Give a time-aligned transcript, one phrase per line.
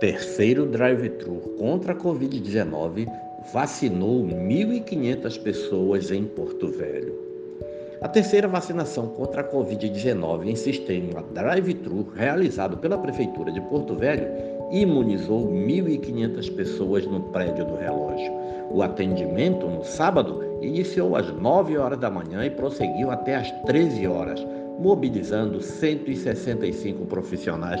[0.00, 3.06] terceiro drive-thru contra a Covid-19
[3.52, 7.14] vacinou 1.500 pessoas em Porto Velho.
[8.00, 14.26] A terceira vacinação contra a Covid-19 em sistema drive-thru realizado pela Prefeitura de Porto Velho
[14.72, 18.32] imunizou 1.500 pessoas no prédio do relógio.
[18.70, 24.06] O atendimento no sábado iniciou às 9 horas da manhã e prosseguiu até às 13
[24.06, 24.46] horas
[24.80, 27.80] mobilizando 165 profissionais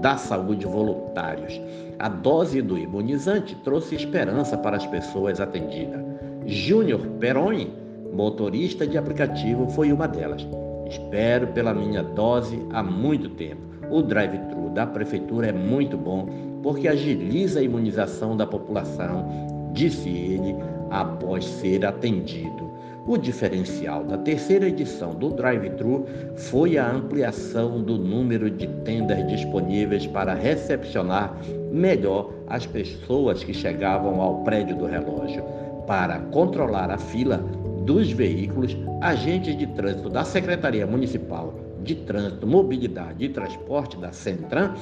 [0.00, 1.60] da saúde voluntários.
[1.98, 6.00] A dose do imunizante trouxe esperança para as pessoas atendidas.
[6.46, 7.70] Júnior Peroni,
[8.12, 10.46] motorista de aplicativo, foi uma delas.
[10.88, 13.60] Espero pela minha dose há muito tempo.
[13.90, 16.26] O drive-thru da prefeitura é muito bom
[16.62, 19.26] porque agiliza a imunização da população,
[19.72, 20.54] disse ele
[20.90, 22.68] após ser atendido.
[23.08, 26.04] O diferencial da terceira edição do Drive-Thru
[26.36, 31.34] foi a ampliação do número de tendas disponíveis para recepcionar
[31.72, 35.42] melhor as pessoas que chegavam ao prédio do relógio.
[35.86, 37.38] Para controlar a fila
[37.86, 44.74] dos veículos, agentes de trânsito da Secretaria Municipal de Trânsito, Mobilidade e Transporte da Centram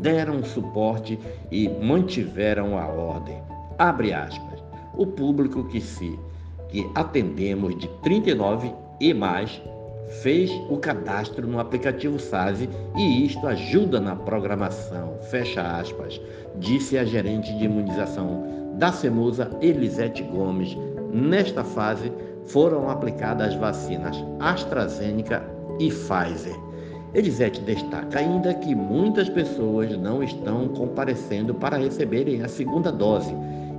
[0.00, 1.18] deram suporte
[1.52, 3.36] e mantiveram a ordem.
[3.78, 4.64] Abre aspas.
[4.96, 6.18] O público que se
[6.74, 9.62] que atendemos de 39 e mais
[10.22, 16.20] fez o cadastro no aplicativo SASE e isto ajuda na programação, fecha aspas,
[16.56, 20.76] disse a gerente de imunização da CEMUSA, Elisete Gomes.
[21.12, 22.12] Nesta fase
[22.46, 25.44] foram aplicadas as vacinas AstraZeneca
[25.78, 26.58] e Pfizer.
[27.14, 33.32] Elisete destaca ainda que muitas pessoas não estão comparecendo para receberem a segunda dose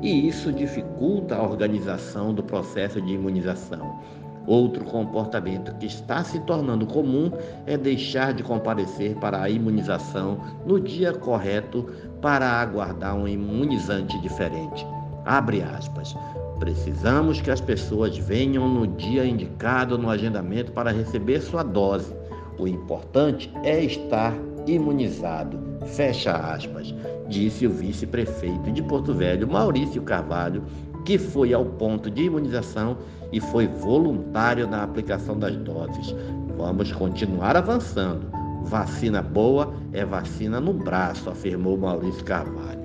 [0.06, 4.00] e isso dificulta a organização do processo de imunização.
[4.45, 7.31] Outro comportamento que está se tornando comum
[7.66, 11.89] é deixar de comparecer para a imunização no dia correto
[12.22, 14.85] para aguardar um imunizante diferente.
[15.25, 16.16] Abre aspas.
[16.59, 22.16] Precisamos que as pessoas venham no dia indicado no agendamento para receber sua dose.
[22.59, 24.34] O importante é estar
[24.68, 25.59] imunizado.
[25.88, 26.94] Fecha aspas,
[27.28, 30.63] disse o vice-prefeito de Porto Velho, Maurício Carvalho,
[31.06, 32.97] que foi ao ponto de imunização
[33.31, 36.16] e foi voluntário na aplicação das doses.
[36.58, 38.28] Vamos continuar avançando.
[38.64, 42.84] Vacina boa é vacina no braço, afirmou Maurício Carvalho.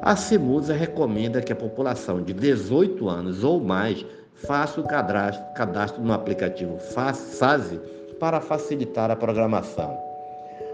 [0.00, 6.02] A CIMUSA recomenda que a população de 18 anos ou mais faça o cadastro, cadastro
[6.02, 7.80] no aplicativo FASE
[8.18, 10.07] para facilitar a programação.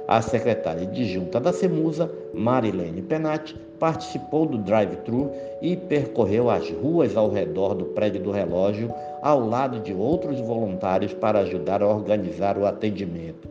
[0.07, 5.31] A secretária adjunta da CEMUSA, Marilene Penati, participou do drive-thru
[5.63, 8.93] e percorreu as ruas ao redor do prédio do relógio,
[9.23, 13.49] ao lado de outros voluntários para ajudar a organizar o atendimento.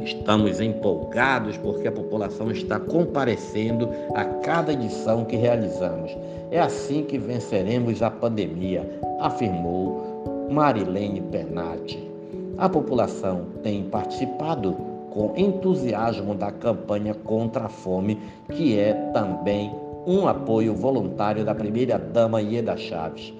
[0.00, 6.16] Estamos empolgados porque a população está comparecendo a cada edição que realizamos.
[6.50, 8.88] É assim que venceremos a pandemia,
[9.20, 12.08] afirmou Marilene Penati.
[12.56, 18.18] A população tem participado com entusiasmo da campanha contra a fome,
[18.52, 19.72] que é também
[20.06, 23.32] um apoio voluntário da primeira-dama Ieda Chaves.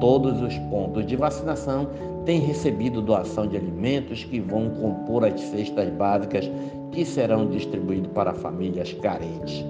[0.00, 1.88] Todos os pontos de vacinação
[2.24, 6.50] têm recebido doação de alimentos que vão compor as cestas básicas
[6.92, 9.64] que serão distribuídos para famílias carentes.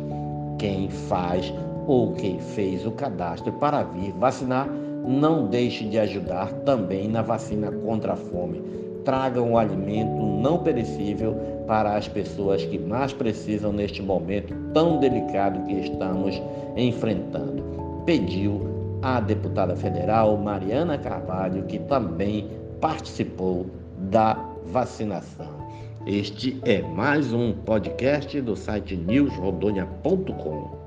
[0.58, 1.52] Quem faz
[1.86, 4.68] ou quem fez o cadastro para vir vacinar,
[5.06, 11.34] não deixe de ajudar também na vacina contra a fome tragam o alimento não perecível
[11.66, 16.40] para as pessoas que mais precisam neste momento tão delicado que estamos
[16.76, 17.62] enfrentando.
[18.04, 22.48] Pediu a deputada federal Mariana Carvalho, que também
[22.80, 23.66] participou
[24.10, 24.34] da
[24.66, 25.60] vacinação.
[26.06, 30.79] Este é mais um podcast do site newsrodonia.com.